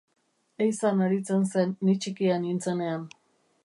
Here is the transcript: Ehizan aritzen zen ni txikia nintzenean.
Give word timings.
Ehizan 0.65 1.03
aritzen 1.09 1.47
zen 1.53 1.77
ni 1.87 1.97
txikia 2.05 2.43
nintzenean. 2.47 3.07